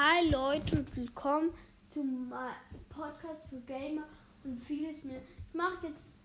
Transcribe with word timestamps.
Hi 0.00 0.30
Leute 0.30 0.76
und 0.76 0.96
willkommen 0.96 1.50
zum 1.90 2.32
Podcast 2.88 3.48
für 3.50 3.60
Gamer 3.66 4.04
und 4.44 4.62
vieles 4.62 5.02
mehr. 5.02 5.20
Ich 5.48 5.54
mache 5.54 5.88
jetzt 5.88 6.18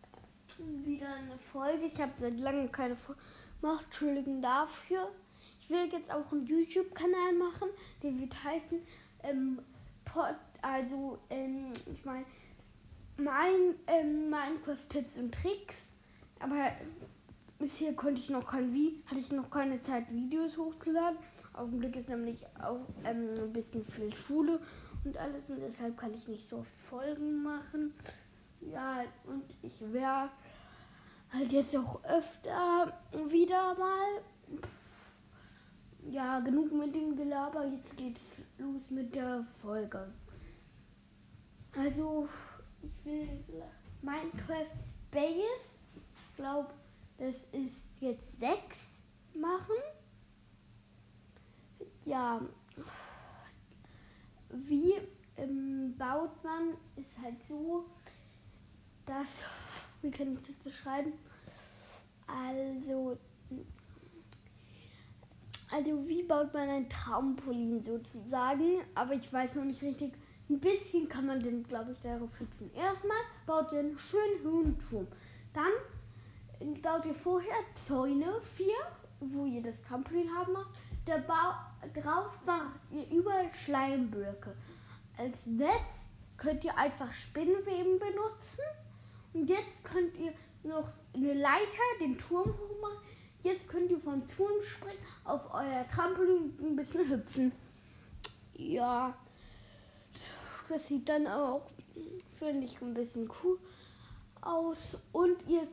wieder 0.85 1.07
eine 1.07 1.39
Folge. 1.51 1.87
Ich 1.91 1.99
habe 1.99 2.11
seit 2.19 2.37
langem 2.37 2.71
keine 2.71 2.95
Folge 2.95 3.19
gemacht. 3.59 3.85
Entschuldigen 3.85 4.43
dafür. 4.43 5.09
Ich 5.59 5.71
will 5.71 5.89
jetzt 5.91 6.13
auch 6.13 6.31
einen 6.31 6.45
YouTube-Kanal 6.45 7.33
machen. 7.39 7.69
Der 8.03 8.15
wird 8.19 8.43
heißen, 8.43 8.79
ähm, 9.23 9.57
Pod, 10.05 10.35
also, 10.61 11.17
ähm, 11.31 11.73
ich 11.91 12.05
meine, 12.05 12.25
mein 13.17 13.73
ähm, 13.87 14.29
Minecraft-Tipps 14.29 15.17
und 15.17 15.33
Tricks. 15.33 15.87
Aber 16.39 16.73
bisher 17.57 17.95
konnte 17.95 18.21
ich 18.21 18.29
noch 18.29 18.45
kein 18.45 18.71
Wie, 18.71 19.01
hatte 19.07 19.19
ich 19.19 19.31
noch 19.31 19.49
keine 19.49 19.81
Zeit, 19.81 20.11
Videos 20.11 20.57
hochzuladen. 20.57 21.17
Augenblick 21.53 21.95
ist 21.95 22.09
nämlich 22.09 22.45
auch 22.61 22.87
ähm, 23.05 23.29
ein 23.37 23.53
bisschen 23.53 23.85
viel 23.85 24.13
Schule 24.13 24.59
und 25.03 25.17
alles 25.17 25.49
und 25.49 25.59
deshalb 25.59 25.97
kann 25.97 26.13
ich 26.13 26.27
nicht 26.27 26.47
so 26.47 26.63
Folgen 26.63 27.43
machen. 27.43 27.93
Ja, 28.61 29.03
und 29.25 29.43
ich 29.61 29.79
werde 29.93 30.31
halt 31.31 31.51
jetzt 31.51 31.75
auch 31.75 32.03
öfter 32.03 32.93
wieder 33.29 33.75
mal. 33.75 34.21
Ja, 36.09 36.39
genug 36.39 36.71
mit 36.73 36.95
dem 36.95 37.15
Gelaber. 37.15 37.65
Jetzt 37.65 37.95
geht's 37.97 38.21
los 38.57 38.89
mit 38.89 39.15
der 39.15 39.43
Folge. 39.43 40.09
Also, 41.77 42.27
ich 42.81 43.05
will 43.05 43.43
Minecraft 44.01 44.67
Base, 45.11 45.73
glaube, 46.35 46.73
das 47.17 47.35
ist 47.51 47.87
jetzt 47.99 48.39
sechs 48.39 48.77
machen 49.33 49.75
ja, 52.05 52.41
wie 54.49 54.93
ähm, 55.37 55.95
baut 55.97 56.43
man, 56.43 56.75
ist 56.95 57.17
halt 57.21 57.41
so, 57.47 57.85
dass, 59.05 59.43
wie 60.01 60.11
kann 60.11 60.33
ich 60.33 60.39
das 60.41 60.55
beschreiben? 60.63 61.13
Also, 62.27 63.17
also 65.71 66.07
wie 66.07 66.23
baut 66.23 66.53
man 66.53 66.69
ein 66.69 66.89
Trampolin 66.89 67.83
sozusagen, 67.83 68.81
aber 68.95 69.13
ich 69.13 69.31
weiß 69.31 69.55
noch 69.55 69.65
nicht 69.65 69.81
richtig. 69.81 70.13
Ein 70.49 70.59
bisschen 70.59 71.07
kann 71.07 71.25
man 71.25 71.41
den, 71.41 71.63
glaube 71.63 71.93
ich, 71.93 71.99
darauf 72.01 72.29
hüpfen. 72.37 72.69
Erstmal 72.75 73.17
baut 73.47 73.71
ihr 73.71 73.79
einen 73.79 73.97
schönen 73.97 74.43
hohen 74.45 74.77
Turm. 74.77 75.07
Dann 75.53 76.81
baut 76.81 77.05
ihr 77.05 77.15
vorher 77.15 77.55
Zäune, 77.75 78.41
vier, 78.55 78.75
wo 79.19 79.45
ihr 79.45 79.63
das 79.63 79.81
Trampolin 79.81 80.29
haben 80.35 80.53
macht 80.53 80.75
der 81.07 81.19
ba 81.19 81.59
drauf 81.93 82.45
macht 82.45 82.79
ihr 82.91 83.09
überall 83.09 83.53
Schleimblöcke. 83.53 84.55
Als 85.17 85.45
Netz 85.45 86.09
könnt 86.37 86.63
ihr 86.63 86.77
einfach 86.77 87.11
Spinnweben 87.13 87.99
benutzen. 87.99 88.63
Und 89.33 89.49
jetzt 89.49 89.83
könnt 89.83 90.17
ihr 90.17 90.33
noch 90.63 90.87
eine 91.13 91.33
Leiter, 91.33 91.83
den 91.99 92.17
Turm 92.17 92.49
hochmachen. 92.49 92.97
Jetzt 93.41 93.67
könnt 93.67 93.91
ihr 93.91 93.99
vom 93.99 94.25
Turm 94.27 94.63
springen, 94.63 94.97
auf 95.25 95.53
euer 95.53 95.85
Trampolin 95.93 96.57
ein 96.61 96.75
bisschen 96.75 97.09
hüpfen. 97.09 97.51
Ja, 98.53 99.13
das 100.69 100.87
sieht 100.87 101.09
dann 101.09 101.27
auch, 101.27 101.67
finde 102.39 102.65
ich, 102.65 102.81
ein 102.81 102.93
bisschen 102.93 103.29
cool 103.43 103.59
aus. 104.41 104.97
Und 105.11 105.45
ihr 105.47 105.67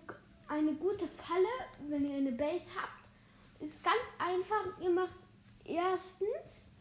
eine 0.49 0.73
gute 0.75 1.07
Falle, 1.07 1.47
wenn 1.89 2.11
ihr 2.11 2.17
eine 2.17 2.33
Base 2.33 2.65
habt, 2.77 3.00
einfach. 4.31 4.81
Ihr 4.81 4.91
macht 4.91 5.15
erstens 5.65 6.73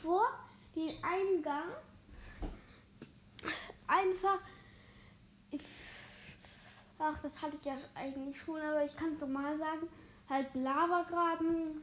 vor 0.00 0.28
den 0.74 0.92
Eingang 1.02 1.70
einfach. 3.86 4.38
Ach, 6.98 7.18
das 7.20 7.32
hatte 7.40 7.56
ich 7.56 7.64
ja 7.64 7.76
eigentlich 7.94 8.40
schon, 8.40 8.60
aber 8.60 8.84
ich 8.84 8.94
kann 8.96 9.14
es 9.14 9.20
nochmal 9.20 9.58
sagen. 9.58 9.88
Halt 10.28 10.54
Lavagraben. 10.54 11.82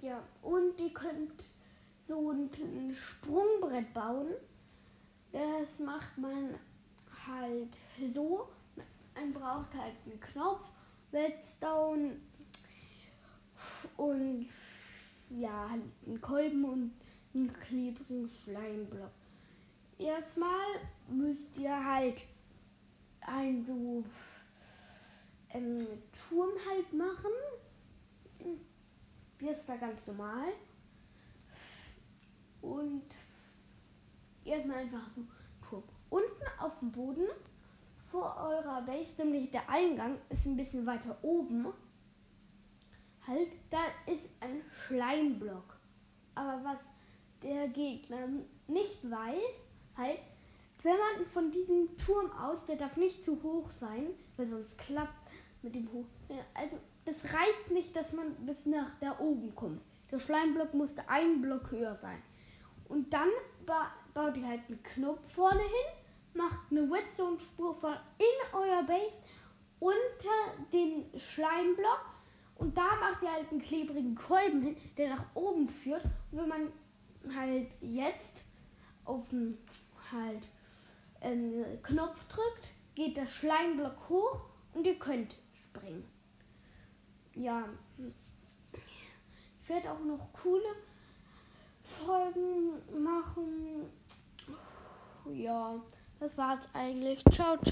Ja, 0.00 0.22
und 0.42 0.78
ihr 0.78 0.92
könnt 0.92 1.44
so 1.96 2.30
ein 2.30 2.94
Sprungbrett 2.94 3.92
bauen. 3.94 4.34
Das 5.32 5.78
macht 5.78 6.18
man 6.18 6.54
halt 7.26 7.76
so. 8.12 8.48
Man 9.14 9.32
braucht 9.32 9.74
halt 9.74 9.94
einen 10.04 10.20
Knopf, 10.20 10.66
Redstone, 11.12 12.16
und 13.96 14.48
ja, 15.30 15.66
einen 15.66 16.20
Kolben 16.20 16.64
und 16.64 16.92
einen 17.34 17.52
klebrigen 17.52 18.28
Schleimblock. 18.28 19.10
Erstmal 19.98 20.66
müsst 21.08 21.56
ihr 21.56 21.84
halt 21.84 22.22
ein 23.20 23.64
so 23.64 24.04
ähm, 25.54 25.86
Turm 26.28 26.50
halt 26.68 26.92
machen. 26.92 27.32
Das 29.40 29.58
ist 29.58 29.68
da 29.68 29.76
ganz 29.76 30.06
normal. 30.06 30.48
Und 32.60 33.04
erstmal 34.44 34.78
einfach 34.78 35.08
so 35.14 35.22
Turm. 35.68 35.82
Unten 36.10 36.44
auf 36.58 36.78
dem 36.80 36.92
Boden 36.92 37.28
vor 38.10 38.36
eurer 38.36 38.82
Base, 38.82 39.24
nämlich 39.24 39.50
der 39.50 39.68
Eingang, 39.68 40.18
ist 40.28 40.46
ein 40.46 40.56
bisschen 40.56 40.84
weiter 40.84 41.16
oben 41.22 41.66
halt, 43.26 43.48
da 43.70 43.80
ist 44.06 44.30
ein 44.40 44.62
Schleimblock. 44.86 45.78
Aber 46.34 46.60
was 46.64 46.80
der 47.42 47.68
Gegner 47.68 48.28
nicht 48.68 49.10
weiß, 49.10 49.66
halt, 49.96 50.18
wenn 50.82 50.96
man 50.96 51.26
von 51.26 51.52
diesem 51.52 51.96
Turm 51.98 52.30
aus, 52.32 52.66
der 52.66 52.76
darf 52.76 52.96
nicht 52.96 53.24
zu 53.24 53.40
hoch 53.42 53.70
sein, 53.70 54.10
weil 54.36 54.48
sonst 54.48 54.78
klappt 54.78 55.30
mit 55.62 55.74
dem 55.74 55.90
Hoch. 55.92 56.06
Also 56.54 56.76
es 57.06 57.24
reicht 57.32 57.70
nicht, 57.70 57.94
dass 57.94 58.12
man 58.12 58.34
bis 58.46 58.66
nach 58.66 58.98
da 58.98 59.18
oben 59.20 59.54
kommt. 59.54 59.80
Der 60.10 60.18
Schleimblock 60.18 60.74
musste 60.74 61.08
einen 61.08 61.40
Block 61.40 61.70
höher 61.70 61.96
sein. 61.96 62.20
Und 62.88 63.12
dann 63.12 63.28
ba 63.64 63.92
baut 64.12 64.36
ihr 64.36 64.46
halt 64.46 64.62
einen 64.68 64.82
Knopf 64.82 65.20
vorne 65.32 65.60
hin, 65.60 66.34
macht 66.34 66.70
eine 66.70 66.90
Whetstone-Spur 66.90 67.74
von 67.76 67.94
in 68.18 68.58
euer 68.58 68.82
Base 68.82 69.22
unter 69.78 70.68
den 70.72 71.18
Schleimblock 71.18 72.11
und 72.56 72.76
da 72.76 72.96
macht 73.00 73.22
ihr 73.22 73.32
halt 73.32 73.50
einen 73.50 73.62
klebrigen 73.62 74.14
Kolben 74.14 74.62
hin, 74.62 74.76
der 74.96 75.16
nach 75.16 75.26
oben 75.34 75.68
führt. 75.68 76.04
Und 76.30 76.38
wenn 76.38 76.48
man 76.48 76.72
halt 77.34 77.68
jetzt 77.80 78.36
auf 79.04 79.28
den 79.30 79.58
halt, 80.10 80.42
ähm, 81.20 81.64
Knopf 81.82 82.24
drückt, 82.28 82.70
geht 82.94 83.16
der 83.16 83.26
Schleimblock 83.26 84.08
hoch 84.08 84.40
und 84.74 84.86
ihr 84.86 84.98
könnt 84.98 85.36
springen. 85.54 86.04
Ja, 87.34 87.68
ich 89.62 89.68
werde 89.68 89.90
auch 89.90 90.04
noch 90.04 90.32
coole 90.34 90.76
Folgen 91.82 93.02
machen. 93.02 93.86
Ja, 95.32 95.80
das 96.20 96.36
war's 96.36 96.66
eigentlich. 96.74 97.24
Ciao, 97.32 97.56
ciao. 97.58 97.70